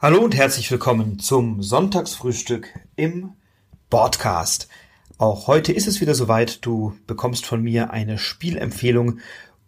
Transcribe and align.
Hallo 0.00 0.20
und 0.20 0.36
herzlich 0.36 0.70
willkommen 0.70 1.18
zum 1.18 1.60
Sonntagsfrühstück 1.60 2.72
im 2.94 3.32
Podcast. 3.90 4.68
Auch 5.18 5.48
heute 5.48 5.72
ist 5.72 5.88
es 5.88 6.00
wieder 6.00 6.14
soweit. 6.14 6.64
Du 6.64 6.94
bekommst 7.08 7.44
von 7.44 7.60
mir 7.60 7.90
eine 7.90 8.16
Spielempfehlung. 8.16 9.18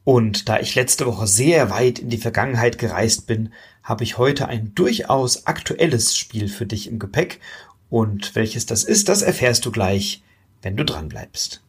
Und 0.04 0.48
da 0.48 0.60
ich 0.60 0.76
letzte 0.76 1.06
Woche 1.06 1.26
sehr 1.26 1.70
weit 1.70 1.98
in 1.98 2.10
die 2.10 2.16
Vergangenheit 2.16 2.78
gereist 2.78 3.26
bin, 3.26 3.52
habe 3.82 4.04
ich 4.04 4.18
heute 4.18 4.46
ein 4.46 4.72
durchaus 4.76 5.48
aktuelles 5.48 6.16
Spiel 6.16 6.46
für 6.46 6.64
dich 6.64 6.86
im 6.86 7.00
Gepäck. 7.00 7.40
Und 7.88 8.36
welches 8.36 8.66
das 8.66 8.84
ist, 8.84 9.08
das 9.08 9.22
erfährst 9.22 9.66
du 9.66 9.72
gleich, 9.72 10.22
wenn 10.62 10.76
du 10.76 10.84
dran 10.84 11.08
bleibst. 11.08 11.60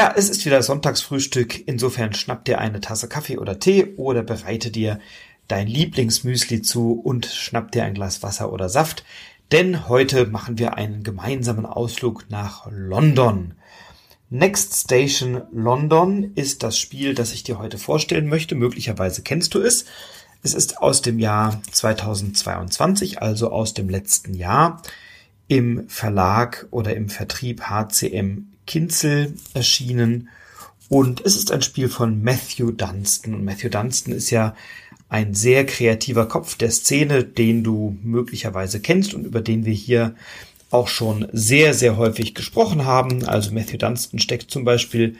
Ja, 0.00 0.14
es 0.16 0.30
ist 0.30 0.46
wieder 0.46 0.62
Sonntagsfrühstück. 0.62 1.68
Insofern 1.68 2.14
schnapp 2.14 2.46
dir 2.46 2.58
eine 2.58 2.80
Tasse 2.80 3.06
Kaffee 3.06 3.36
oder 3.36 3.58
Tee 3.58 3.96
oder 3.98 4.22
bereite 4.22 4.70
dir 4.70 4.98
dein 5.46 5.66
Lieblingsmüsli 5.66 6.62
zu 6.62 6.92
und 6.92 7.26
schnapp 7.26 7.70
dir 7.70 7.84
ein 7.84 7.92
Glas 7.92 8.22
Wasser 8.22 8.50
oder 8.50 8.70
Saft. 8.70 9.04
Denn 9.52 9.90
heute 9.90 10.24
machen 10.24 10.56
wir 10.58 10.78
einen 10.78 11.02
gemeinsamen 11.02 11.66
Ausflug 11.66 12.24
nach 12.30 12.66
London. 12.70 13.56
Next 14.30 14.72
Station 14.72 15.42
London 15.52 16.32
ist 16.34 16.62
das 16.62 16.78
Spiel, 16.78 17.14
das 17.14 17.34
ich 17.34 17.42
dir 17.42 17.58
heute 17.58 17.76
vorstellen 17.76 18.26
möchte. 18.26 18.54
Möglicherweise 18.54 19.20
kennst 19.20 19.52
du 19.52 19.60
es. 19.60 19.84
Es 20.42 20.54
ist 20.54 20.78
aus 20.78 21.02
dem 21.02 21.18
Jahr 21.18 21.60
2022, 21.72 23.20
also 23.20 23.50
aus 23.52 23.74
dem 23.74 23.90
letzten 23.90 24.32
Jahr, 24.32 24.80
im 25.46 25.86
Verlag 25.90 26.68
oder 26.70 26.96
im 26.96 27.10
Vertrieb 27.10 27.64
HCM 27.64 28.46
Kinzel 28.66 29.34
erschienen. 29.54 30.28
Und 30.88 31.24
es 31.24 31.36
ist 31.36 31.52
ein 31.52 31.62
Spiel 31.62 31.88
von 31.88 32.22
Matthew 32.22 32.72
Dunstan. 32.72 33.34
Und 33.34 33.44
Matthew 33.44 33.68
Dunstan 33.68 34.14
ist 34.14 34.30
ja 34.30 34.54
ein 35.08 35.34
sehr 35.34 35.66
kreativer 35.66 36.26
Kopf 36.26 36.56
der 36.56 36.70
Szene, 36.70 37.24
den 37.24 37.64
du 37.64 37.96
möglicherweise 38.02 38.80
kennst 38.80 39.12
und 39.12 39.24
über 39.24 39.40
den 39.40 39.64
wir 39.64 39.72
hier 39.72 40.14
auch 40.70 40.88
schon 40.88 41.26
sehr, 41.32 41.74
sehr 41.74 41.96
häufig 41.96 42.34
gesprochen 42.34 42.84
haben. 42.84 43.24
Also 43.26 43.52
Matthew 43.52 43.78
Dunstan 43.78 44.20
steckt 44.20 44.50
zum 44.50 44.64
Beispiel 44.64 45.16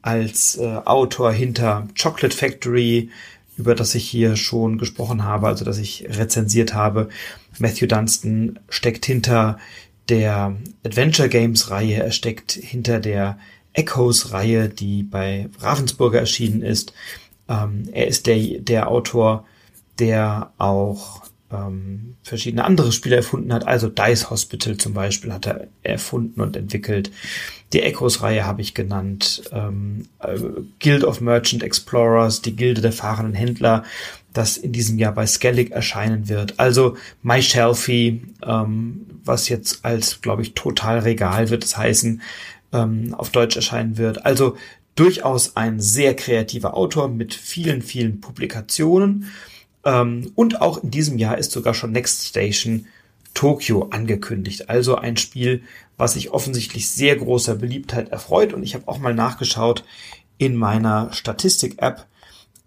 als 0.00 0.56
äh, 0.56 0.64
Autor 0.84 1.32
hinter 1.32 1.88
Chocolate 2.00 2.36
Factory, 2.36 3.10
über 3.56 3.74
das 3.74 3.94
ich 3.94 4.08
hier 4.08 4.36
schon 4.36 4.78
gesprochen 4.78 5.24
habe, 5.24 5.48
also 5.48 5.64
das 5.64 5.78
ich 5.78 6.06
rezensiert 6.08 6.72
habe. 6.72 7.08
Matthew 7.58 7.86
Dunstan 7.86 8.58
steckt 8.68 9.04
hinter 9.06 9.58
der 10.08 10.56
Adventure 10.84 11.28
Games 11.28 11.70
Reihe, 11.70 12.02
er 12.02 12.10
steckt 12.10 12.52
hinter 12.52 13.00
der 13.00 13.38
Echoes 13.72 14.32
Reihe, 14.32 14.68
die 14.68 15.02
bei 15.02 15.48
Ravensburger 15.58 16.20
erschienen 16.20 16.62
ist. 16.62 16.92
Ähm, 17.48 17.88
er 17.92 18.06
ist 18.06 18.26
der, 18.26 18.58
der 18.58 18.88
Autor, 18.88 19.46
der 19.98 20.52
auch 20.58 21.22
ähm, 21.50 22.16
verschiedene 22.22 22.64
andere 22.64 22.92
Spiele 22.92 23.16
erfunden 23.16 23.52
hat. 23.52 23.66
Also 23.66 23.88
Dice 23.88 24.30
Hospital 24.30 24.76
zum 24.76 24.94
Beispiel 24.94 25.32
hat 25.32 25.46
er 25.46 25.68
erfunden 25.82 26.40
und 26.40 26.56
entwickelt. 26.56 27.10
Die 27.72 27.82
Echoes-Reihe 27.82 28.44
habe 28.44 28.62
ich 28.62 28.74
genannt. 28.74 29.42
Ähm, 29.52 30.08
äh, 30.18 30.38
Guild 30.80 31.04
of 31.04 31.20
Merchant 31.20 31.62
Explorers, 31.62 32.42
die 32.42 32.56
Gilde 32.56 32.80
der 32.80 32.92
fahrenden 32.92 33.34
Händler, 33.34 33.84
das 34.32 34.56
in 34.56 34.72
diesem 34.72 34.98
Jahr 34.98 35.12
bei 35.12 35.26
Skellig 35.26 35.70
erscheinen 35.70 36.28
wird. 36.28 36.58
Also 36.58 36.96
My 37.22 37.42
Shelfie, 37.42 38.22
ähm, 38.44 39.06
was 39.24 39.48
jetzt 39.48 39.84
als, 39.84 40.20
glaube 40.20 40.42
ich, 40.42 40.54
total 40.54 41.00
regal 41.00 41.50
wird 41.50 41.64
es 41.64 41.76
heißen, 41.76 42.22
ähm, 42.72 43.14
auf 43.14 43.30
Deutsch 43.30 43.56
erscheinen 43.56 43.98
wird. 43.98 44.24
Also 44.24 44.56
durchaus 44.94 45.56
ein 45.56 45.80
sehr 45.80 46.14
kreativer 46.14 46.74
Autor 46.74 47.08
mit 47.08 47.34
vielen, 47.34 47.82
vielen 47.82 48.20
Publikationen. 48.20 49.30
Ähm, 49.84 50.32
und 50.34 50.60
auch 50.60 50.82
in 50.82 50.90
diesem 50.90 51.18
Jahr 51.18 51.38
ist 51.38 51.52
sogar 51.52 51.74
schon 51.74 51.92
Next 51.92 52.26
Station 52.28 52.86
Tokyo 53.34 53.88
angekündigt. 53.90 54.68
Also 54.68 54.96
ein 54.96 55.16
Spiel, 55.16 55.62
was 55.96 56.14
sich 56.14 56.30
offensichtlich 56.30 56.90
sehr 56.90 57.16
großer 57.16 57.54
Beliebtheit 57.54 58.10
erfreut. 58.10 58.52
Und 58.52 58.62
ich 58.62 58.74
habe 58.74 58.88
auch 58.88 58.98
mal 58.98 59.14
nachgeschaut 59.14 59.84
in 60.38 60.56
meiner 60.56 61.12
Statistik-App. 61.12 62.06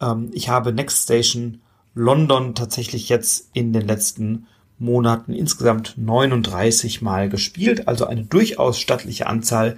Ähm, 0.01 0.31
ich 0.33 0.50
habe 0.50 0.73
Next 0.73 1.03
Station 1.03 1.61
London 1.94 2.56
tatsächlich 2.56 3.09
jetzt 3.09 3.50
in 3.53 3.73
den 3.73 3.88
letzten 3.88 4.47
Monaten 4.78 5.33
insgesamt 5.33 5.94
39 5.97 7.01
Mal 7.01 7.29
gespielt. 7.29 7.88
Also 7.88 8.06
eine 8.06 8.23
durchaus 8.23 8.79
stattliche 8.79 9.28
Anzahl 9.28 9.78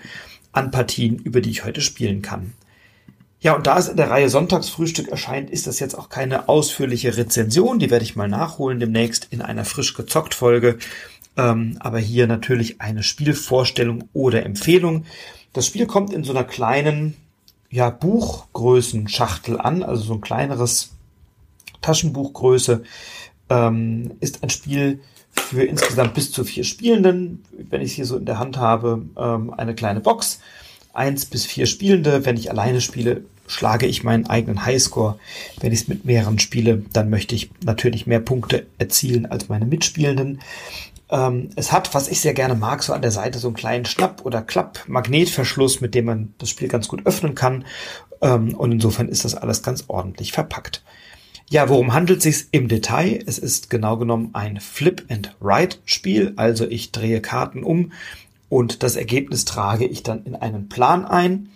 an 0.51 0.72
Partien, 0.72 1.17
über 1.17 1.41
die 1.41 1.51
ich 1.51 1.66
heute 1.66 1.81
spielen 1.81 2.22
kann. 2.22 2.53
Ja, 3.39 3.55
und 3.55 3.67
da 3.67 3.78
es 3.78 3.88
in 3.88 3.97
der 3.97 4.09
Reihe 4.09 4.29
Sonntagsfrühstück 4.29 5.09
erscheint, 5.09 5.51
ist 5.51 5.67
das 5.67 5.79
jetzt 5.79 5.94
auch 5.94 6.09
keine 6.09 6.49
ausführliche 6.49 7.16
Rezension. 7.17 7.78
Die 7.78 7.91
werde 7.91 8.03
ich 8.03 8.16
mal 8.16 8.28
nachholen 8.28 8.79
demnächst 8.79 9.28
in 9.29 9.44
einer 9.44 9.63
frisch 9.63 9.94
gezockt 9.94 10.34
Folge. 10.34 10.79
Ähm, 11.38 11.78
aber 11.79 11.99
hier 11.99 12.25
natürlich 12.25 12.81
eine 12.81 13.03
Spielvorstellung 13.03 14.09
oder 14.13 14.44
Empfehlung. 14.44 15.05
Das 15.53 15.67
Spiel 15.67 15.85
kommt 15.85 16.11
in 16.11 16.23
so 16.23 16.31
einer 16.31 16.44
kleinen, 16.44 17.16
ja, 17.69 17.89
Buchgrößenschachtel 17.89 19.59
an, 19.59 19.83
also 19.83 20.03
so 20.03 20.13
ein 20.13 20.22
kleineres 20.22 20.91
Taschenbuchgröße. 21.81 22.83
Ähm, 23.50 24.11
ist 24.19 24.44
ein 24.44 24.50
Spiel 24.50 25.01
für 25.31 25.63
insgesamt 25.63 26.13
bis 26.13 26.31
zu 26.31 26.44
vier 26.44 26.63
Spielenden. 26.63 27.44
Wenn 27.51 27.81
ich 27.81 27.91
es 27.91 27.95
hier 27.95 28.05
so 28.05 28.17
in 28.17 28.25
der 28.25 28.39
Hand 28.39 28.57
habe, 28.57 29.05
ähm, 29.17 29.53
eine 29.53 29.75
kleine 29.75 30.00
Box 30.00 30.39
eins 30.94 31.25
bis 31.25 31.45
vier 31.45 31.67
Spielende. 31.67 32.25
Wenn 32.25 32.38
ich 32.38 32.50
alleine 32.50 32.81
spiele, 32.81 33.23
schlage 33.45 33.85
ich 33.85 34.03
meinen 34.03 34.25
eigenen 34.25 34.66
Highscore. 34.66 35.19
Wenn 35.61 35.72
ich 35.72 35.81
es 35.81 35.88
mit 35.88 36.05
mehreren 36.05 36.39
spiele, 36.39 36.84
dann 36.91 37.09
möchte 37.09 37.35
ich 37.35 37.51
natürlich 37.63 38.07
mehr 38.07 38.19
Punkte 38.19 38.66
erzielen 38.78 39.25
als 39.25 39.47
meine 39.47 39.66
Mitspielenden. 39.66 40.41
Ähm, 41.09 41.50
es 41.56 41.72
hat, 41.72 41.94
was 41.94 42.09
ich 42.09 42.19
sehr 42.19 42.34
gerne 42.34 42.56
mag, 42.56 42.84
so 42.84 42.94
an 42.94 43.01
der 43.01 43.12
Seite 43.12 43.40
so 43.40 43.47
einen 43.47 43.56
kleinen 43.56 43.85
Schnapp- 43.85 44.25
oder 44.25 44.41
Klapp-Magnetverschluss, 44.41 45.81
mit 45.81 45.95
dem 45.95 46.06
man 46.06 46.34
das 46.38 46.50
Spiel 46.50 46.68
ganz 46.68 46.88
gut 46.88 47.06
öffnen 47.06 47.35
kann. 47.35 47.66
Ähm, 48.22 48.56
und 48.56 48.72
insofern 48.72 49.07
ist 49.07 49.25
das 49.25 49.35
alles 49.35 49.63
ganz 49.63 49.85
ordentlich 49.88 50.31
verpackt. 50.31 50.84
Ja, 51.50 51.69
worum 51.69 51.94
handelt 51.94 52.17
es 52.17 52.23
sich 52.23 52.47
im 52.51 52.67
Detail? 52.67 53.19
Es 53.25 53.38
ist 53.38 53.69
genau 53.69 53.96
genommen 53.96 54.31
ein 54.34 54.59
Flip-and-Write-Spiel, 54.59 56.34
also 56.35 56.67
ich 56.67 56.91
drehe 56.91 57.22
Karten 57.22 57.63
um 57.63 57.94
und 58.50 58.84
das 58.84 58.97
Ergebnis 58.97 59.46
trage 59.46 59.85
ich 59.85 60.03
dann 60.03 60.25
in 60.25 60.35
einen 60.35 60.67
Plan 60.67 61.06
ein. 61.06 61.50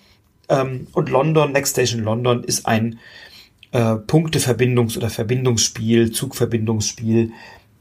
Ähm, 0.48 0.88
und 0.94 1.10
London, 1.10 1.52
Next 1.52 1.74
Station 1.74 2.04
London 2.04 2.44
ist 2.46 2.66
ein 2.68 3.00
äh, 3.72 3.80
Punkteverbindungs- 3.80 4.98
oder 4.98 5.10
Verbindungsspiel, 5.10 6.12
Zugverbindungsspiel, 6.12 7.32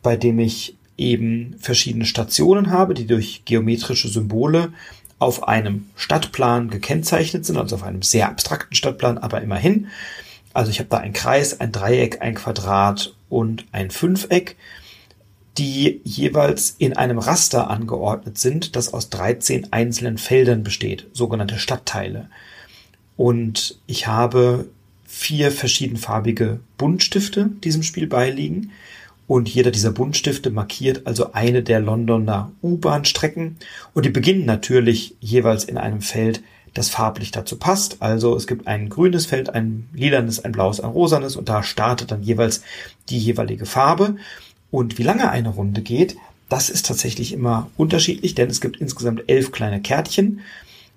bei 0.02 0.16
dem 0.16 0.40
ich 0.40 0.76
eben 1.00 1.56
verschiedene 1.58 2.04
Stationen 2.04 2.70
habe, 2.70 2.94
die 2.94 3.06
durch 3.06 3.42
geometrische 3.44 4.08
Symbole 4.08 4.72
auf 5.18 5.48
einem 5.48 5.86
Stadtplan 5.96 6.70
gekennzeichnet 6.70 7.44
sind, 7.44 7.56
also 7.56 7.76
auf 7.76 7.82
einem 7.82 8.02
sehr 8.02 8.28
abstrakten 8.28 8.74
Stadtplan, 8.74 9.18
aber 9.18 9.42
immerhin. 9.42 9.88
Also 10.54 10.70
ich 10.70 10.78
habe 10.78 10.88
da 10.88 10.98
ein 10.98 11.12
Kreis, 11.12 11.60
ein 11.60 11.72
Dreieck, 11.72 12.22
ein 12.22 12.34
Quadrat 12.34 13.14
und 13.28 13.66
ein 13.72 13.90
Fünfeck 13.90 14.56
die 15.58 16.00
jeweils 16.04 16.74
in 16.78 16.96
einem 16.96 17.18
Raster 17.18 17.68
angeordnet 17.68 18.38
sind, 18.38 18.76
das 18.76 18.94
aus 18.94 19.10
13 19.10 19.72
einzelnen 19.72 20.18
Feldern 20.18 20.62
besteht, 20.62 21.08
sogenannte 21.12 21.58
Stadtteile. 21.58 22.30
Und 23.16 23.78
ich 23.86 24.06
habe 24.06 24.68
vier 25.04 25.50
verschiedenfarbige 25.50 26.60
Buntstifte 26.78 27.50
diesem 27.62 27.82
Spiel 27.82 28.06
beiliegen. 28.06 28.72
Und 29.30 29.48
jeder 29.48 29.70
dieser 29.70 29.92
Buntstifte 29.92 30.50
markiert 30.50 31.06
also 31.06 31.34
eine 31.34 31.62
der 31.62 31.78
Londoner 31.78 32.50
U-Bahn-Strecken. 32.64 33.58
Und 33.94 34.04
die 34.04 34.10
beginnen 34.10 34.44
natürlich 34.44 35.14
jeweils 35.20 35.62
in 35.62 35.78
einem 35.78 36.00
Feld, 36.00 36.42
das 36.74 36.90
farblich 36.90 37.30
dazu 37.30 37.56
passt. 37.56 38.02
Also 38.02 38.34
es 38.34 38.48
gibt 38.48 38.66
ein 38.66 38.88
grünes 38.88 39.26
Feld, 39.26 39.54
ein 39.54 39.88
lilanes, 39.92 40.44
ein 40.44 40.50
blaues, 40.50 40.80
ein 40.80 40.90
rosanes 40.90 41.36
und 41.36 41.48
da 41.48 41.62
startet 41.62 42.10
dann 42.10 42.24
jeweils 42.24 42.62
die 43.08 43.20
jeweilige 43.20 43.66
Farbe. 43.66 44.16
Und 44.72 44.98
wie 44.98 45.04
lange 45.04 45.30
eine 45.30 45.50
Runde 45.50 45.82
geht, 45.82 46.16
das 46.48 46.68
ist 46.68 46.86
tatsächlich 46.86 47.32
immer 47.32 47.70
unterschiedlich, 47.76 48.34
denn 48.34 48.50
es 48.50 48.60
gibt 48.60 48.78
insgesamt 48.78 49.22
elf 49.28 49.52
kleine 49.52 49.80
Kärtchen. 49.80 50.40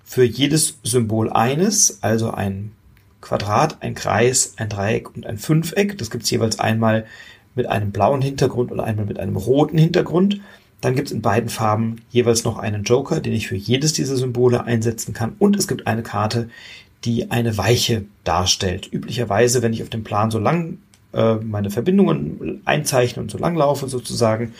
Für 0.04 0.24
jedes 0.24 0.78
Symbol 0.82 1.30
eines, 1.30 2.02
also 2.02 2.32
ein 2.32 2.72
Quadrat, 3.20 3.80
ein 3.80 3.94
Kreis, 3.94 4.54
ein 4.56 4.68
Dreieck 4.68 5.14
und 5.14 5.24
ein 5.24 5.38
Fünfeck. 5.38 5.96
Das 5.98 6.10
gibt's 6.10 6.32
jeweils 6.32 6.58
einmal 6.58 7.06
mit 7.54 7.66
einem 7.66 7.92
blauen 7.92 8.22
Hintergrund 8.22 8.72
und 8.72 8.80
einmal 8.80 9.06
mit 9.06 9.18
einem 9.18 9.36
roten 9.36 9.78
Hintergrund. 9.78 10.40
Dann 10.80 10.94
gibt's 10.94 11.12
in 11.12 11.22
beiden 11.22 11.48
Farben 11.48 12.02
jeweils 12.10 12.44
noch 12.44 12.58
einen 12.58 12.84
Joker, 12.84 13.20
den 13.20 13.32
ich 13.32 13.48
für 13.48 13.56
jedes 13.56 13.92
dieser 13.92 14.16
Symbole 14.16 14.64
einsetzen 14.64 15.14
kann. 15.14 15.34
Und 15.38 15.56
es 15.56 15.68
gibt 15.68 15.86
eine 15.86 16.02
Karte, 16.02 16.48
die 17.04 17.30
eine 17.30 17.56
Weiche 17.56 18.04
darstellt. 18.24 18.92
Üblicherweise, 18.92 19.62
wenn 19.62 19.72
ich 19.72 19.82
auf 19.82 19.90
dem 19.90 20.04
Plan 20.04 20.30
so 20.30 20.38
lang 20.38 20.78
äh, 21.12 21.36
meine 21.36 21.70
Verbindungen 21.70 22.60
einzeichne 22.64 23.22
und 23.22 23.30
so 23.30 23.38
langlaufe 23.38 23.88
sozusagen, 23.88 24.54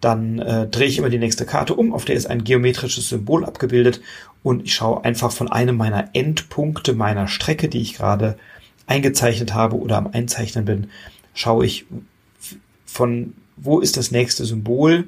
dann 0.00 0.40
äh, 0.40 0.66
drehe 0.66 0.88
ich 0.88 0.98
immer 0.98 1.10
die 1.10 1.18
nächste 1.18 1.46
Karte 1.46 1.74
um, 1.74 1.92
auf 1.92 2.04
der 2.04 2.16
ist 2.16 2.26
ein 2.26 2.42
geometrisches 2.42 3.08
Symbol 3.08 3.44
abgebildet 3.44 4.00
und 4.42 4.64
ich 4.64 4.74
schaue 4.74 5.04
einfach 5.04 5.30
von 5.30 5.50
einem 5.50 5.76
meiner 5.76 6.08
Endpunkte 6.12 6.92
meiner 6.92 7.28
Strecke, 7.28 7.68
die 7.68 7.80
ich 7.80 7.94
gerade 7.94 8.36
eingezeichnet 8.86 9.54
habe 9.54 9.76
oder 9.76 9.96
am 9.98 10.08
Einzeichnen 10.12 10.64
bin, 10.64 10.88
schaue 11.34 11.66
ich 11.66 11.86
von 12.92 13.34
wo 13.56 13.80
ist 13.80 13.96
das 13.96 14.10
nächste 14.10 14.44
Symbol, 14.44 15.04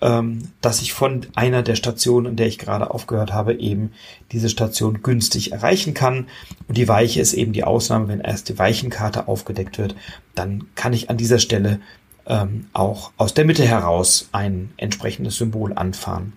ähm, 0.00 0.48
dass 0.60 0.80
ich 0.80 0.92
von 0.92 1.26
einer 1.34 1.62
der 1.62 1.76
Stationen, 1.76 2.26
in 2.26 2.36
der 2.36 2.46
ich 2.46 2.58
gerade 2.58 2.90
aufgehört 2.90 3.32
habe, 3.32 3.54
eben 3.54 3.92
diese 4.32 4.48
Station 4.48 5.02
günstig 5.02 5.52
erreichen 5.52 5.92
kann. 5.92 6.26
Und 6.68 6.78
die 6.78 6.88
Weiche 6.88 7.20
ist 7.20 7.34
eben 7.34 7.52
die 7.52 7.64
Ausnahme, 7.64 8.08
wenn 8.08 8.20
erst 8.20 8.48
die 8.48 8.58
Weichenkarte 8.58 9.28
aufgedeckt 9.28 9.78
wird, 9.78 9.94
dann 10.34 10.64
kann 10.74 10.92
ich 10.92 11.10
an 11.10 11.16
dieser 11.16 11.38
Stelle 11.38 11.80
ähm, 12.26 12.66
auch 12.72 13.12
aus 13.16 13.34
der 13.34 13.44
Mitte 13.44 13.64
heraus 13.64 14.28
ein 14.32 14.72
entsprechendes 14.76 15.36
Symbol 15.36 15.72
anfahren. 15.74 16.32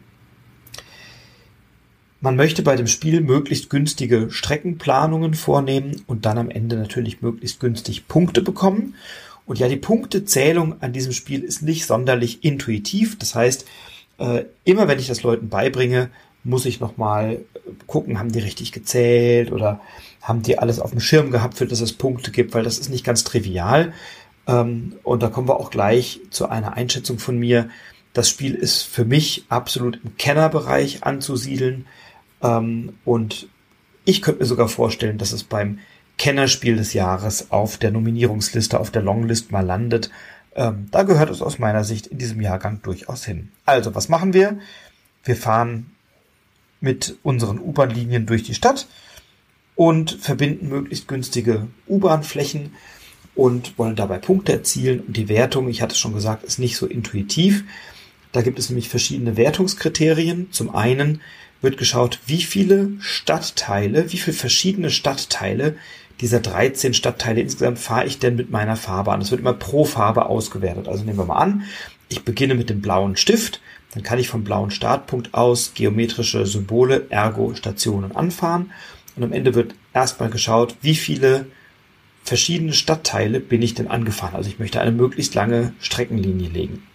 Man 2.19 2.37
möchte 2.37 2.63
bei 2.63 2.77
dem 2.77 2.87
Spiel 2.87 3.19
möglichst 3.19 3.69
günstige 3.69 4.31
Streckenplanungen 4.31 5.33
vornehmen 5.33 6.03
und 6.07 6.25
dann 6.25 6.37
am 6.37 6.49
Ende 6.49 6.77
natürlich 6.77 7.21
möglichst 7.21 7.59
günstig 7.59 8.07
Punkte 8.07 8.41
bekommen. 8.41 8.95
Und 9.45 9.59
ja, 9.59 9.67
die 9.67 9.77
Punktezählung 9.77 10.81
an 10.81 10.93
diesem 10.93 11.11
Spiel 11.11 11.43
ist 11.43 11.61
nicht 11.61 11.85
sonderlich 11.85 12.43
intuitiv. 12.43 13.17
Das 13.19 13.35
heißt, 13.35 13.65
äh, 14.19 14.45
immer 14.63 14.87
wenn 14.87 14.99
ich 14.99 15.07
das 15.07 15.23
Leuten 15.23 15.49
beibringe, 15.49 16.09
muss 16.43 16.65
ich 16.65 16.79
nochmal 16.79 17.39
gucken, 17.87 18.19
haben 18.19 18.31
die 18.31 18.39
richtig 18.39 18.71
gezählt 18.71 19.51
oder 19.51 19.79
haben 20.21 20.41
die 20.41 20.57
alles 20.57 20.79
auf 20.79 20.91
dem 20.91 20.99
Schirm 20.99 21.31
gehabt, 21.31 21.57
für 21.57 21.65
das 21.65 21.81
es 21.81 21.93
Punkte 21.93 22.31
gibt, 22.31 22.53
weil 22.53 22.63
das 22.63 22.79
ist 22.79 22.89
nicht 22.89 23.05
ganz 23.05 23.23
trivial. 23.23 23.93
Ähm, 24.47 24.95
und 25.03 25.23
da 25.23 25.29
kommen 25.29 25.47
wir 25.47 25.59
auch 25.59 25.71
gleich 25.71 26.21
zu 26.29 26.49
einer 26.49 26.73
Einschätzung 26.73 27.19
von 27.19 27.37
mir. 27.37 27.69
Das 28.13 28.29
Spiel 28.29 28.53
ist 28.55 28.83
für 28.83 29.05
mich 29.05 29.45
absolut 29.49 29.99
im 30.03 30.17
Kennerbereich 30.17 31.03
anzusiedeln. 31.03 31.85
Ähm, 32.41 32.93
und 33.05 33.47
ich 34.05 34.21
könnte 34.21 34.41
mir 34.41 34.45
sogar 34.45 34.67
vorstellen, 34.67 35.17
dass 35.17 35.31
es 35.31 35.43
beim 35.43 35.79
Kennerspiel 36.17 36.75
des 36.75 36.93
Jahres 36.93 37.51
auf 37.51 37.77
der 37.77 37.91
Nominierungsliste, 37.91 38.79
auf 38.79 38.91
der 38.91 39.01
Longlist 39.01 39.51
mal 39.51 39.65
landet. 39.65 40.11
Ähm, 40.55 40.87
da 40.91 41.03
gehört 41.03 41.29
es 41.29 41.41
aus 41.41 41.59
meiner 41.59 41.83
Sicht 41.83 42.07
in 42.07 42.17
diesem 42.17 42.41
Jahrgang 42.41 42.81
durchaus 42.83 43.25
hin. 43.25 43.51
Also, 43.65 43.95
was 43.95 44.09
machen 44.09 44.33
wir? 44.33 44.59
Wir 45.23 45.35
fahren 45.35 45.91
mit 46.79 47.17
unseren 47.23 47.59
U-Bahn-Linien 47.59 48.25
durch 48.25 48.43
die 48.43 48.53
Stadt 48.53 48.87
und 49.75 50.11
verbinden 50.11 50.67
möglichst 50.67 51.07
günstige 51.07 51.67
U-Bahn-Flächen 51.87 52.73
und 53.35 53.77
wollen 53.79 53.95
dabei 53.95 54.19
Punkte 54.19 54.53
erzielen. 54.53 54.99
Und 55.01 55.17
die 55.17 55.29
Wertung, 55.29 55.69
ich 55.69 55.81
hatte 55.81 55.93
es 55.93 55.99
schon 55.99 56.13
gesagt, 56.13 56.43
ist 56.43 56.59
nicht 56.59 56.77
so 56.77 56.85
intuitiv. 56.85 57.63
Da 58.31 58.41
gibt 58.41 58.59
es 58.59 58.69
nämlich 58.69 58.89
verschiedene 58.89 59.37
Wertungskriterien. 59.37 60.51
Zum 60.51 60.75
einen 60.75 61.21
wird 61.61 61.77
geschaut, 61.77 62.19
wie 62.27 62.41
viele 62.41 62.91
Stadtteile, 62.99 64.11
wie 64.11 64.17
viele 64.17 64.35
verschiedene 64.35 64.89
Stadtteile 64.89 65.77
dieser 66.23 66.39
13 66.39 66.93
Stadtteile 66.93 67.41
insgesamt 67.41 67.79
fahre 67.79 68.05
ich 68.05 68.17
denn 68.17 68.37
mit 68.37 68.49
meiner 68.49 68.77
Farbe 68.77 69.11
an. 69.11 69.19
Das 69.19 69.31
wird 69.31 69.41
immer 69.41 69.53
pro 69.53 69.83
Farbe 69.83 70.27
ausgewertet. 70.27 70.87
Also 70.87 71.03
nehmen 71.03 71.17
wir 71.17 71.25
mal 71.25 71.35
an, 71.35 71.63
ich 72.07 72.23
beginne 72.23 72.55
mit 72.55 72.69
dem 72.69 72.81
blauen 72.81 73.17
Stift, 73.17 73.59
dann 73.93 74.03
kann 74.03 74.19
ich 74.19 74.29
vom 74.29 74.45
blauen 74.45 74.71
Startpunkt 74.71 75.33
aus 75.33 75.73
geometrische 75.75 76.45
Symbole, 76.45 77.07
ergo 77.09 77.53
Stationen 77.55 78.15
anfahren. 78.15 78.71
Und 79.17 79.23
am 79.23 79.33
Ende 79.33 79.53
wird 79.53 79.75
erstmal 79.93 80.29
geschaut, 80.29 80.77
wie 80.81 80.95
viele 80.95 81.47
verschiedene 82.23 82.71
Stadtteile 82.71 83.41
bin 83.41 83.61
ich 83.61 83.73
denn 83.73 83.89
angefahren. 83.89 84.35
Also 84.35 84.49
ich 84.49 84.59
möchte 84.59 84.79
eine 84.79 84.93
möglichst 84.93 85.35
lange 85.35 85.73
Streckenlinie 85.81 86.47
legen. 86.47 86.87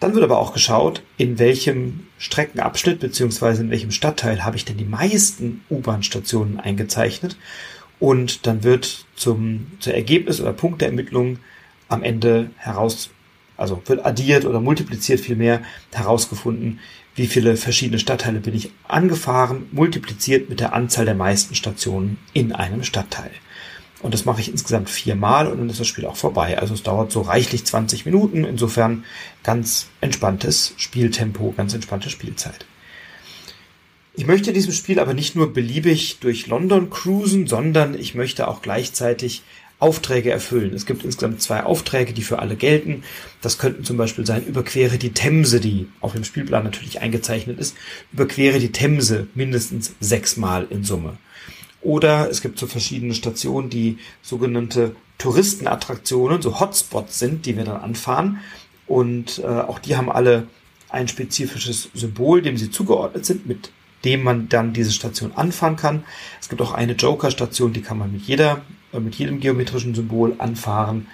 Dann 0.00 0.14
wird 0.14 0.24
aber 0.24 0.40
auch 0.40 0.52
geschaut, 0.52 1.02
in 1.18 1.38
welchem 1.38 2.08
Streckenabschnitt 2.18 2.98
beziehungsweise 2.98 3.62
in 3.62 3.70
welchem 3.70 3.92
Stadtteil 3.92 4.44
habe 4.44 4.56
ich 4.56 4.64
denn 4.64 4.76
die 4.76 4.84
meisten 4.84 5.62
U-Bahn-Stationen 5.70 6.58
eingezeichnet. 6.58 7.36
Und 8.00 8.46
dann 8.46 8.64
wird 8.64 9.04
zum, 9.14 9.68
zur 9.78 9.94
Ergebnis- 9.94 10.40
oder 10.40 10.52
Punkteermittlung 10.52 11.38
am 11.88 12.02
Ende 12.02 12.50
heraus, 12.56 13.10
also 13.56 13.82
wird 13.86 14.04
addiert 14.04 14.46
oder 14.46 14.60
multipliziert 14.60 15.20
vielmehr 15.20 15.62
herausgefunden, 15.92 16.80
wie 17.14 17.26
viele 17.26 17.56
verschiedene 17.56 17.98
Stadtteile 17.98 18.40
bin 18.40 18.54
ich 18.54 18.70
angefahren, 18.88 19.66
multipliziert 19.72 20.48
mit 20.48 20.60
der 20.60 20.72
Anzahl 20.72 21.04
der 21.04 21.14
meisten 21.14 21.54
Stationen 21.54 22.18
in 22.32 22.52
einem 22.52 22.82
Stadtteil. 22.82 23.30
Und 24.00 24.14
das 24.14 24.24
mache 24.24 24.40
ich 24.40 24.50
insgesamt 24.50 24.88
viermal 24.88 25.46
und 25.46 25.58
dann 25.58 25.68
ist 25.68 25.80
das 25.80 25.86
Spiel 25.86 26.06
auch 26.06 26.16
vorbei. 26.16 26.58
Also 26.58 26.72
es 26.72 26.82
dauert 26.82 27.12
so 27.12 27.20
reichlich 27.20 27.66
20 27.66 28.06
Minuten. 28.06 28.44
Insofern 28.44 29.04
ganz 29.42 29.88
entspanntes 30.00 30.72
Spieltempo, 30.78 31.52
ganz 31.54 31.74
entspannte 31.74 32.08
Spielzeit. 32.08 32.64
Ich 34.14 34.26
möchte 34.26 34.52
diesem 34.52 34.72
Spiel 34.72 34.98
aber 34.98 35.14
nicht 35.14 35.36
nur 35.36 35.52
beliebig 35.52 36.18
durch 36.20 36.46
London 36.46 36.90
cruisen, 36.90 37.46
sondern 37.46 37.98
ich 37.98 38.14
möchte 38.14 38.48
auch 38.48 38.60
gleichzeitig 38.60 39.42
Aufträge 39.78 40.30
erfüllen. 40.30 40.74
Es 40.74 40.84
gibt 40.84 41.04
insgesamt 41.04 41.40
zwei 41.40 41.62
Aufträge, 41.62 42.12
die 42.12 42.22
für 42.22 42.38
alle 42.38 42.54
gelten. 42.54 43.02
Das 43.40 43.56
könnten 43.56 43.82
zum 43.82 43.96
Beispiel 43.96 44.26
sein, 44.26 44.44
überquere 44.44 44.98
die 44.98 45.12
Themse, 45.12 45.58
die 45.58 45.88
auf 46.00 46.12
dem 46.12 46.24
Spielplan 46.24 46.64
natürlich 46.64 47.00
eingezeichnet 47.00 47.58
ist, 47.58 47.76
überquere 48.12 48.58
die 48.58 48.72
Themse 48.72 49.26
mindestens 49.34 49.94
sechsmal 50.00 50.66
in 50.68 50.84
Summe. 50.84 51.16
Oder 51.80 52.28
es 52.30 52.42
gibt 52.42 52.58
so 52.58 52.66
verschiedene 52.66 53.14
Stationen, 53.14 53.70
die 53.70 53.96
sogenannte 54.20 54.94
Touristenattraktionen, 55.16 56.42
so 56.42 56.60
Hotspots 56.60 57.18
sind, 57.18 57.46
die 57.46 57.56
wir 57.56 57.64
dann 57.64 57.80
anfahren. 57.80 58.40
Und 58.86 59.38
äh, 59.38 59.46
auch 59.46 59.78
die 59.78 59.96
haben 59.96 60.10
alle 60.10 60.46
ein 60.90 61.08
spezifisches 61.08 61.88
Symbol, 61.94 62.42
dem 62.42 62.58
sie 62.58 62.70
zugeordnet 62.70 63.24
sind, 63.24 63.46
mit 63.46 63.70
dem 64.04 64.22
man 64.22 64.48
dann 64.48 64.72
diese 64.72 64.92
Station 64.92 65.32
anfahren 65.34 65.76
kann. 65.76 66.04
Es 66.40 66.48
gibt 66.48 66.62
auch 66.62 66.72
eine 66.72 66.92
Joker-Station, 66.92 67.72
die 67.72 67.82
kann 67.82 67.98
man 67.98 68.12
mit 68.12 68.22
jeder, 68.22 68.62
äh, 68.92 69.00
mit 69.00 69.14
jedem 69.16 69.40
geometrischen 69.40 69.94
Symbol 69.94 70.34
anfahren. 70.38 71.06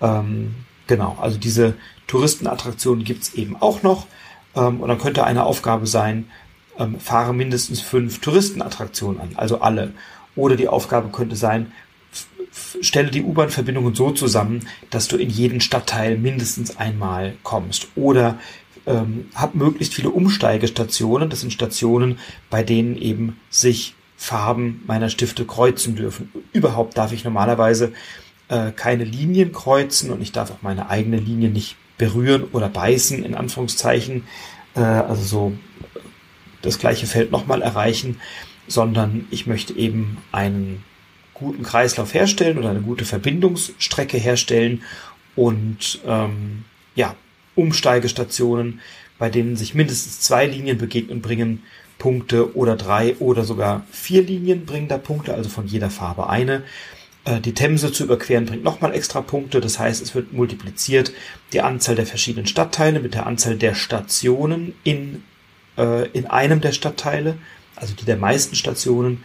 Ähm, 0.00 0.54
genau, 0.86 1.16
also 1.20 1.38
diese 1.38 1.74
Touristenattraktionen 2.06 3.04
gibt's 3.04 3.34
eben 3.34 3.56
auch 3.56 3.82
noch. 3.82 4.06
Ähm, 4.54 4.80
und 4.80 4.88
dann 4.88 4.98
könnte 4.98 5.24
eine 5.24 5.44
Aufgabe 5.44 5.86
sein, 5.86 6.30
ähm, 6.78 7.00
fahre 7.00 7.34
mindestens 7.34 7.80
fünf 7.80 8.20
Touristenattraktionen 8.20 9.20
an, 9.20 9.30
also 9.36 9.60
alle. 9.60 9.92
Oder 10.34 10.56
die 10.56 10.68
Aufgabe 10.68 11.08
könnte 11.08 11.36
sein, 11.36 11.72
stelle 12.80 13.10
die 13.10 13.22
U-Bahn-Verbindungen 13.22 13.94
so 13.94 14.10
zusammen, 14.10 14.66
dass 14.90 15.08
du 15.08 15.16
in 15.16 15.30
jeden 15.30 15.60
Stadtteil 15.60 16.16
mindestens 16.18 16.76
einmal 16.76 17.34
kommst. 17.42 17.88
Oder 17.96 18.38
ähm, 18.86 19.26
hab 19.34 19.54
möglichst 19.54 19.94
viele 19.94 20.10
Umsteigestationen. 20.10 21.30
Das 21.30 21.40
sind 21.40 21.52
Stationen, 21.52 22.18
bei 22.50 22.62
denen 22.62 22.96
eben 22.96 23.38
sich 23.50 23.94
Farben 24.16 24.82
meiner 24.86 25.10
Stifte 25.10 25.44
kreuzen 25.44 25.96
dürfen. 25.96 26.32
Überhaupt 26.52 26.96
darf 26.96 27.12
ich 27.12 27.24
normalerweise 27.24 27.92
äh, 28.48 28.72
keine 28.72 29.04
Linien 29.04 29.52
kreuzen 29.52 30.10
und 30.10 30.22
ich 30.22 30.32
darf 30.32 30.50
auch 30.50 30.62
meine 30.62 30.88
eigene 30.88 31.18
Linie 31.18 31.50
nicht 31.50 31.76
berühren 31.98 32.44
oder 32.52 32.68
beißen, 32.68 33.24
in 33.24 33.34
Anführungszeichen. 33.34 34.24
Äh, 34.74 34.80
also 34.80 35.22
so 35.22 35.52
das 36.62 36.78
gleiche 36.78 37.06
Feld 37.06 37.30
nochmal 37.30 37.62
erreichen, 37.62 38.20
sondern 38.68 39.26
ich 39.30 39.46
möchte 39.46 39.74
eben 39.74 40.18
einen 40.32 40.82
guten 41.34 41.62
Kreislauf 41.62 42.14
herstellen 42.14 42.58
oder 42.58 42.70
eine 42.70 42.80
gute 42.80 43.04
Verbindungsstrecke 43.04 44.16
herstellen 44.16 44.82
und 45.34 46.00
ähm, 46.06 46.64
ja, 46.94 47.14
Umsteigestationen, 47.56 48.80
bei 49.18 49.30
denen 49.30 49.56
sich 49.56 49.74
mindestens 49.74 50.20
zwei 50.20 50.46
Linien 50.46 50.78
begegnen, 50.78 51.20
bringen 51.20 51.62
Punkte 51.98 52.54
oder 52.54 52.76
drei 52.76 53.16
oder 53.16 53.44
sogar 53.44 53.84
vier 53.90 54.22
Linien 54.22 54.66
bringen 54.66 54.88
da 54.88 54.98
Punkte, 54.98 55.34
also 55.34 55.48
von 55.48 55.66
jeder 55.66 55.90
Farbe 55.90 56.28
eine. 56.28 56.62
Äh, 57.24 57.40
die 57.40 57.54
Themse 57.54 57.92
zu 57.92 58.04
überqueren 58.04 58.46
bringt 58.46 58.64
nochmal 58.64 58.94
extra 58.94 59.20
Punkte, 59.20 59.60
das 59.60 59.78
heißt, 59.78 60.02
es 60.02 60.14
wird 60.14 60.32
multipliziert 60.32 61.12
die 61.52 61.60
Anzahl 61.60 61.94
der 61.94 62.06
verschiedenen 62.06 62.46
Stadtteile 62.46 63.00
mit 63.00 63.14
der 63.14 63.26
Anzahl 63.26 63.56
der 63.56 63.74
Stationen 63.74 64.74
in, 64.84 65.22
äh, 65.78 66.08
in 66.10 66.26
einem 66.26 66.60
der 66.60 66.72
Stadtteile, 66.72 67.36
also 67.74 67.94
die 67.94 68.04
der 68.04 68.16
meisten 68.16 68.56
Stationen. 68.56 69.24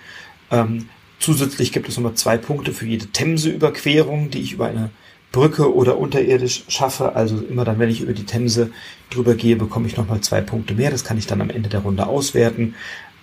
Ähm, 0.50 0.90
zusätzlich 1.20 1.72
gibt 1.72 1.88
es 1.90 1.98
nochmal 1.98 2.16
zwei 2.16 2.38
Punkte 2.38 2.74
für 2.74 2.86
jede 2.86 3.08
Themse-Überquerung, 3.08 4.30
die 4.30 4.42
ich 4.42 4.54
über 4.54 4.68
eine 4.68 4.90
Brücke 5.32 5.74
oder 5.74 5.98
unterirdisch 5.98 6.64
schaffe. 6.68 7.16
Also 7.16 7.40
immer 7.40 7.66
dann, 7.66 7.80
wenn 7.80 7.90
ich 7.90 8.02
über 8.02 8.14
die 8.14 8.26
Themse 8.26 8.72
drüber 9.10 9.36
gehe, 9.36 9.56
bekomme 9.56 9.88
ich 9.88 9.98
nochmal 9.98 10.22
zwei 10.22 10.42
Punkte 10.42 10.74
mehr. 10.74 10.92
Das 10.92 11.04
kann 11.04 11.18
ich 11.18 11.28
dann 11.28 11.42
am 11.42 11.50
Ende 11.50 11.70
der 11.70 11.82
Runde 11.82 12.08
auswerten. 12.08 12.76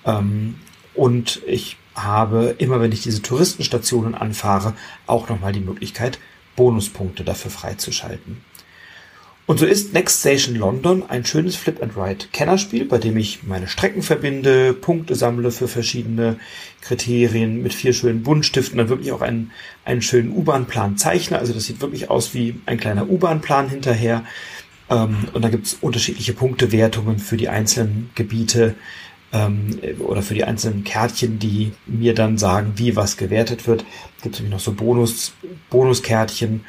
Ähm, 0.05 0.57
und 0.95 1.43
ich 1.47 1.77
habe 1.95 2.55
immer, 2.59 2.81
wenn 2.81 2.93
ich 2.93 3.03
diese 3.03 3.23
Touristenstationen 3.23 4.15
anfahre, 4.15 4.75
auch 5.07 5.29
nochmal 5.29 5.53
die 5.53 5.61
Möglichkeit, 5.61 6.19
Bonuspunkte 6.57 7.25
dafür 7.25 7.51
freizuschalten. 7.51 8.43
Und 9.49 9.59
so 9.59 9.65
ist 9.65 9.95
Next 9.95 10.21
Station 10.21 10.57
London 10.57 11.05
ein 11.09 11.25
schönes 11.25 11.57
Flip-and-Ride-Kennerspiel, 11.57 12.85
bei 12.85 12.99
dem 12.99 13.17
ich 13.17 13.45
meine 13.45 13.67
Strecken 13.67 14.03
verbinde, 14.03 14.75
Punkte 14.75 15.15
sammle 15.15 15.51
für 15.51 15.69
verschiedene 15.69 16.39
Kriterien 16.83 17.63
mit 17.63 17.73
vier 17.73 17.95
schönen 17.95 18.23
Buntstiften, 18.23 18.77
dann 18.77 18.91
wirklich 18.91 19.11
auch 19.11 19.23
einen, 19.23 19.51
einen 19.87 20.03
schönen 20.03 20.33
U-Bahn-Plan 20.33 20.99
zeichne. 20.99 21.39
Also 21.39 21.55
das 21.55 21.65
sieht 21.65 21.81
wirklich 21.81 22.11
aus 22.11 22.35
wie 22.35 22.57
ein 22.67 22.77
kleiner 22.77 23.09
U-Bahn-Plan 23.09 23.71
hinterher. 23.71 24.23
Ähm, 24.91 25.29
und 25.33 25.41
da 25.41 25.49
gibt 25.49 25.67
es 25.67 25.79
unterschiedliche 25.81 26.35
Punktewertungen 26.35 27.19
für 27.19 27.39
die 27.39 27.49
einzelnen 27.49 28.11
Gebiete 28.15 28.75
ähm, 29.33 29.79
oder 30.01 30.21
für 30.21 30.35
die 30.35 30.45
einzelnen 30.45 30.85
Kärtchen, 30.85 31.39
die 31.39 31.73
mir 31.87 32.13
dann 32.15 32.37
sagen, 32.37 32.75
wie 32.77 32.97
was 32.97 33.17
gewertet 33.17 33.67
wird. 33.67 33.87
Gibt 34.23 34.35
es 34.35 34.41
nämlich 34.43 34.53
noch 34.53 34.61
so 34.61 34.75
Bonus, 34.75 35.33
Bonuskärtchen. 35.71 36.67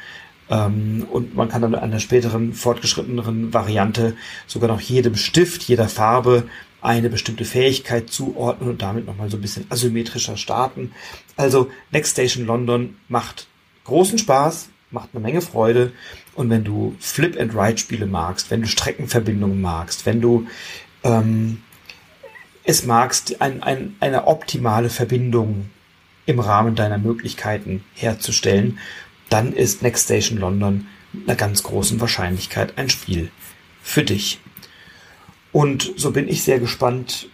Ähm, 0.50 1.06
und 1.10 1.34
man 1.34 1.48
kann 1.48 1.62
dann 1.62 1.74
an 1.74 1.90
der 1.90 2.00
späteren, 2.00 2.52
fortgeschritteneren 2.52 3.54
Variante 3.54 4.16
sogar 4.46 4.68
noch 4.68 4.80
jedem 4.80 5.14
Stift, 5.14 5.62
jeder 5.62 5.88
Farbe 5.88 6.44
eine 6.82 7.10
bestimmte 7.10 7.44
Fähigkeit 7.44 8.10
zuordnen 8.10 8.70
und 8.70 8.82
damit 8.82 9.06
nochmal 9.06 9.30
so 9.30 9.36
ein 9.36 9.42
bisschen 9.42 9.66
asymmetrischer 9.70 10.36
starten. 10.36 10.92
Also 11.36 11.70
Next 11.90 12.12
Station 12.12 12.46
London 12.46 12.96
macht 13.08 13.46
großen 13.84 14.18
Spaß, 14.18 14.70
macht 14.90 15.10
eine 15.12 15.22
Menge 15.22 15.42
Freude. 15.42 15.92
Und 16.34 16.50
wenn 16.50 16.64
du 16.64 16.96
Flip 16.98 17.38
and 17.38 17.54
Ride 17.54 17.78
Spiele 17.78 18.06
magst, 18.06 18.50
wenn 18.50 18.62
du 18.62 18.68
Streckenverbindungen 18.68 19.60
magst, 19.60 20.06
wenn 20.06 20.20
du 20.20 20.46
ähm, 21.04 21.62
es 22.64 22.86
magst, 22.86 23.40
ein, 23.40 23.62
ein, 23.62 23.96
eine 24.00 24.26
optimale 24.26 24.90
Verbindung 24.90 25.70
im 26.26 26.40
Rahmen 26.40 26.74
deiner 26.74 26.98
Möglichkeiten 26.98 27.84
herzustellen, 27.94 28.78
dann 29.30 29.52
ist 29.52 29.82
Next 29.82 30.04
Station 30.04 30.38
London 30.38 30.86
mit 31.12 31.28
einer 31.28 31.36
ganz 31.36 31.62
großen 31.62 32.00
Wahrscheinlichkeit 32.00 32.76
ein 32.76 32.90
Spiel 32.90 33.30
für 33.82 34.04
dich. 34.04 34.40
Und 35.52 35.92
so 35.96 36.12
bin 36.12 36.28
ich 36.28 36.42
sehr 36.42 36.60
gespannt, 36.60 37.28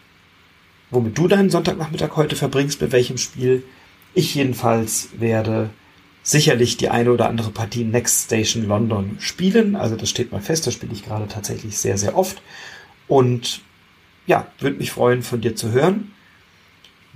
womit 0.90 1.18
du 1.18 1.28
deinen 1.28 1.50
Sonntagnachmittag 1.50 2.16
heute 2.16 2.36
verbringst, 2.36 2.80
mit 2.80 2.92
welchem 2.92 3.18
Spiel. 3.18 3.64
Ich 4.14 4.34
jedenfalls 4.34 5.08
werde 5.18 5.70
sicherlich 6.22 6.76
die 6.76 6.88
eine 6.88 7.12
oder 7.12 7.28
andere 7.28 7.50
Partie 7.50 7.84
Next 7.84 8.24
Station 8.24 8.66
London 8.66 9.16
spielen. 9.20 9.76
Also 9.76 9.96
das 9.96 10.08
steht 10.08 10.32
mal 10.32 10.40
fest, 10.40 10.66
das 10.66 10.74
spiele 10.74 10.92
ich 10.92 11.04
gerade 11.04 11.28
tatsächlich 11.28 11.78
sehr, 11.78 11.98
sehr 11.98 12.16
oft. 12.16 12.42
Und 13.08 13.60
ja, 14.26 14.46
würde 14.58 14.78
mich 14.78 14.90
freuen, 14.90 15.22
von 15.22 15.40
dir 15.40 15.54
zu 15.54 15.70
hören. 15.70 16.12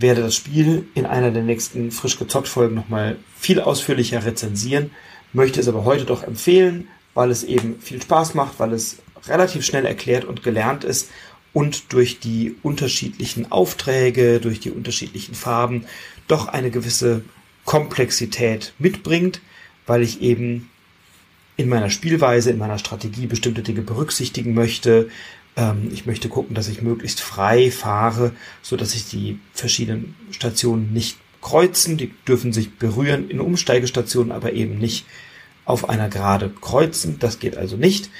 Werde 0.00 0.22
das 0.22 0.34
Spiel 0.34 0.88
in 0.94 1.06
einer 1.06 1.30
der 1.30 1.42
nächsten 1.42 1.92
frisch 1.92 2.18
gezockt 2.18 2.48
Folgen 2.48 2.74
nochmal 2.74 3.16
viel 3.38 3.60
ausführlicher 3.60 4.24
rezensieren. 4.24 4.90
Möchte 5.32 5.60
es 5.60 5.68
aber 5.68 5.84
heute 5.84 6.04
doch 6.04 6.22
empfehlen, 6.22 6.88
weil 7.14 7.30
es 7.30 7.44
eben 7.44 7.80
viel 7.80 8.00
Spaß 8.00 8.34
macht, 8.34 8.58
weil 8.58 8.72
es 8.72 8.98
relativ 9.28 9.64
schnell 9.64 9.84
erklärt 9.84 10.24
und 10.24 10.42
gelernt 10.42 10.84
ist 10.84 11.10
und 11.52 11.92
durch 11.92 12.20
die 12.20 12.56
unterschiedlichen 12.62 13.52
Aufträge, 13.52 14.40
durch 14.40 14.60
die 14.60 14.70
unterschiedlichen 14.70 15.34
Farben 15.34 15.84
doch 16.28 16.48
eine 16.48 16.70
gewisse 16.70 17.22
Komplexität 17.64 18.72
mitbringt, 18.78 19.40
weil 19.86 20.02
ich 20.02 20.22
eben 20.22 20.70
in 21.56 21.68
meiner 21.68 21.90
Spielweise, 21.90 22.50
in 22.50 22.58
meiner 22.58 22.78
Strategie 22.78 23.26
bestimmte 23.26 23.62
Dinge 23.62 23.82
berücksichtigen 23.82 24.54
möchte, 24.54 25.10
ähm, 25.56 25.90
ich 25.92 26.06
möchte 26.06 26.28
gucken, 26.28 26.54
dass 26.54 26.68
ich 26.68 26.82
möglichst 26.82 27.20
frei 27.20 27.70
fahre, 27.70 28.32
so 28.62 28.76
dass 28.76 28.92
sich 28.92 29.08
die 29.08 29.38
verschiedenen 29.52 30.14
Stationen 30.30 30.92
nicht 30.92 31.18
kreuzen. 31.40 31.96
Die 31.96 32.12
dürfen 32.26 32.52
sich 32.52 32.76
berühren 32.76 33.30
in 33.30 33.40
Umsteigestationen, 33.40 34.32
aber 34.32 34.52
eben 34.52 34.78
nicht 34.78 35.06
auf 35.64 35.88
einer 35.88 36.08
Gerade 36.08 36.50
kreuzen. 36.50 37.18
Das 37.18 37.38
geht 37.38 37.56
also 37.56 37.76
nicht. 37.76 38.10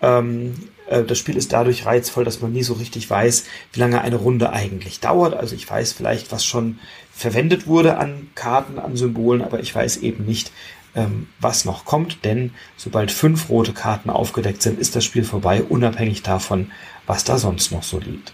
Ähm, 0.00 0.54
äh, 0.86 1.02
das 1.02 1.18
Spiel 1.18 1.36
ist 1.36 1.52
dadurch 1.52 1.86
reizvoll, 1.86 2.24
dass 2.24 2.40
man 2.40 2.52
nie 2.52 2.62
so 2.62 2.74
richtig 2.74 3.08
weiß, 3.08 3.44
wie 3.72 3.80
lange 3.80 4.00
eine 4.02 4.16
Runde 4.16 4.52
eigentlich 4.52 5.00
dauert. 5.00 5.34
Also 5.34 5.54
ich 5.54 5.68
weiß 5.68 5.92
vielleicht, 5.92 6.32
was 6.32 6.44
schon 6.44 6.78
verwendet 7.12 7.66
wurde 7.66 7.96
an 7.96 8.28
Karten, 8.34 8.78
an 8.78 8.96
Symbolen, 8.96 9.42
aber 9.42 9.60
ich 9.60 9.74
weiß 9.74 9.98
eben 9.98 10.24
nicht, 10.26 10.52
ähm, 10.96 11.28
was 11.38 11.64
noch 11.64 11.84
kommt, 11.84 12.24
denn 12.24 12.52
sobald 12.76 13.12
fünf 13.12 13.48
rote 13.50 13.72
Karten 13.72 14.10
aufgedeckt 14.10 14.62
sind, 14.62 14.80
ist 14.80 14.96
das 14.96 15.04
Spiel 15.04 15.24
vorbei, 15.24 15.62
unabhängig 15.62 16.22
davon, 16.22 16.72
was 17.06 17.22
da 17.22 17.38
sonst 17.38 17.70
noch 17.70 17.82
so 17.82 18.00
liegt. 18.00 18.32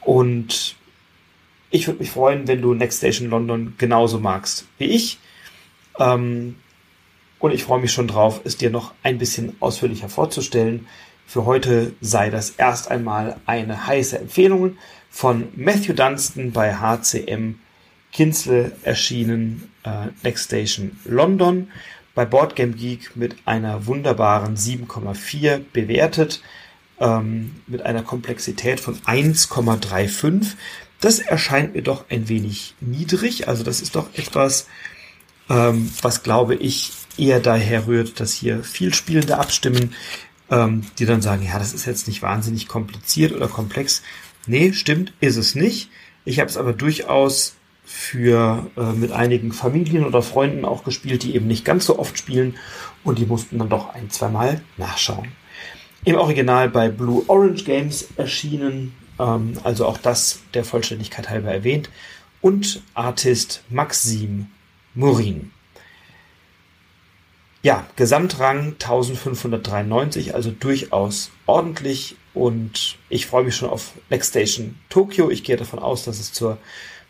Und 0.00 0.76
ich 1.70 1.86
würde 1.86 2.00
mich 2.00 2.10
freuen, 2.10 2.46
wenn 2.46 2.62
du 2.62 2.72
Next 2.72 2.98
Station 2.98 3.28
London 3.28 3.74
genauso 3.78 4.18
magst 4.18 4.66
wie 4.78 4.86
ich. 4.86 5.18
Ähm, 5.98 6.56
und 7.38 7.52
ich 7.52 7.64
freue 7.64 7.80
mich 7.80 7.92
schon 7.92 8.06
drauf, 8.06 8.40
es 8.44 8.56
dir 8.56 8.70
noch 8.70 8.94
ein 9.02 9.18
bisschen 9.18 9.56
ausführlicher 9.58 10.08
vorzustellen. 10.08 10.86
Für 11.26 11.44
heute 11.44 11.94
sei 12.00 12.30
das 12.30 12.50
erst 12.50 12.90
einmal 12.90 13.40
eine 13.46 13.86
heiße 13.86 14.18
Empfehlung 14.18 14.76
von 15.10 15.48
Matthew 15.56 15.94
Dunstan 15.94 16.52
bei 16.52 16.74
HCM 16.76 17.56
Kinsle 18.12 18.72
erschienen 18.82 19.70
äh, 19.84 20.08
Next 20.22 20.46
Station 20.46 20.98
London, 21.04 21.70
bei 22.14 22.24
Boardgame 22.26 22.72
Geek 22.72 23.16
mit 23.16 23.36
einer 23.46 23.86
wunderbaren 23.86 24.56
7,4 24.56 25.60
bewertet, 25.72 26.42
ähm, 27.00 27.56
mit 27.66 27.82
einer 27.82 28.02
Komplexität 28.02 28.80
von 28.80 28.96
1,35. 29.00 30.54
Das 31.00 31.18
erscheint 31.18 31.74
mir 31.74 31.82
doch 31.82 32.04
ein 32.10 32.28
wenig 32.28 32.74
niedrig, 32.80 33.48
also 33.48 33.64
das 33.64 33.80
ist 33.80 33.96
doch 33.96 34.14
etwas, 34.14 34.68
ähm, 35.48 35.90
was 36.02 36.22
glaube 36.22 36.54
ich 36.54 36.92
eher 37.16 37.40
daher 37.40 37.86
rührt, 37.86 38.20
dass 38.20 38.32
hier 38.32 38.62
viel 38.62 38.94
Spielende 38.94 39.38
abstimmen, 39.38 39.94
ähm, 40.50 40.82
die 40.98 41.06
dann 41.06 41.22
sagen, 41.22 41.44
ja, 41.44 41.58
das 41.58 41.72
ist 41.72 41.86
jetzt 41.86 42.06
nicht 42.06 42.22
wahnsinnig 42.22 42.68
kompliziert 42.68 43.32
oder 43.32 43.48
komplex. 43.48 44.02
Nee, 44.46 44.72
stimmt, 44.72 45.12
ist 45.20 45.36
es 45.36 45.54
nicht. 45.54 45.90
Ich 46.24 46.38
habe 46.38 46.48
es 46.48 46.56
aber 46.56 46.72
durchaus 46.72 47.56
für 47.84 48.70
äh, 48.76 48.92
mit 48.92 49.12
einigen 49.12 49.52
Familien 49.52 50.04
oder 50.04 50.22
Freunden 50.22 50.64
auch 50.64 50.84
gespielt, 50.84 51.22
die 51.22 51.34
eben 51.34 51.46
nicht 51.46 51.64
ganz 51.64 51.86
so 51.86 51.98
oft 51.98 52.16
spielen 52.16 52.56
und 53.04 53.18
die 53.18 53.26
mussten 53.26 53.58
dann 53.58 53.68
doch 53.68 53.90
ein, 53.94 54.10
zweimal 54.10 54.60
nachschauen. 54.76 55.28
Im 56.04 56.16
Original 56.16 56.68
bei 56.68 56.88
Blue 56.88 57.24
Orange 57.28 57.64
Games 57.64 58.08
erschienen, 58.16 58.94
ähm, 59.18 59.54
also 59.64 59.86
auch 59.86 59.98
das 59.98 60.40
der 60.54 60.64
Vollständigkeit 60.64 61.30
halber 61.30 61.52
erwähnt, 61.52 61.90
und 62.40 62.82
Artist 62.94 63.62
Maxim 63.68 64.48
Murin. 64.94 65.52
Ja, 67.62 67.86
Gesamtrang 67.94 68.72
1593, 68.72 70.34
also 70.34 70.50
durchaus 70.50 71.30
ordentlich 71.46 72.16
und 72.34 72.98
ich 73.08 73.26
freue 73.26 73.44
mich 73.44 73.54
schon 73.54 73.68
auf 73.70 73.92
Next 74.10 74.30
Station 74.30 74.76
Tokyo. 74.88 75.30
Ich 75.30 75.44
gehe 75.44 75.56
davon 75.56 75.78
aus, 75.78 76.04
dass 76.04 76.18
es 76.18 76.32
zur 76.32 76.58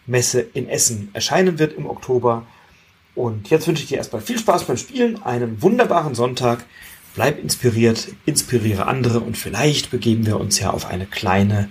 Messe 0.07 0.41
in 0.41 0.69
Essen 0.69 1.11
erscheinen 1.13 1.59
wird 1.59 1.75
im 1.75 1.87
Oktober. 1.87 2.47
Und 3.15 3.51
jetzt 3.51 3.67
wünsche 3.67 3.83
ich 3.83 3.89
dir 3.89 3.99
erstmal 3.99 4.23
viel 4.23 4.39
Spaß 4.39 4.65
beim 4.65 4.77
Spielen, 4.77 5.23
einen 5.23 5.63
wunderbaren 5.63 6.15
Sonntag. 6.15 6.65
Bleib 7.15 7.39
inspiriert, 7.39 8.09
inspiriere 8.25 8.87
andere 8.87 9.21
und 9.21 9.37
vielleicht 9.37 9.91
begeben 9.91 10.25
wir 10.25 10.41
uns 10.41 10.59
ja 10.59 10.71
auf 10.71 10.87
eine 10.87 11.05
kleine, 11.05 11.69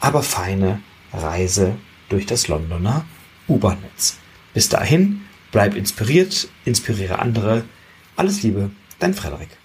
aber 0.00 0.22
feine 0.22 0.80
Reise 1.12 1.76
durch 2.08 2.26
das 2.26 2.48
Londoner 2.48 3.04
U-Bahn-Netz. 3.48 4.18
Bis 4.52 4.68
dahin, 4.68 5.22
bleib 5.52 5.76
inspiriert, 5.76 6.48
inspiriere 6.64 7.20
andere. 7.20 7.64
Alles 8.16 8.42
Liebe, 8.42 8.70
dein 8.98 9.14
Frederik. 9.14 9.59